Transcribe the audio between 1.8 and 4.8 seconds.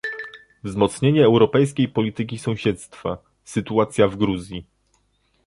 polityki sąsiedztwa- Sytuacja w Gruzji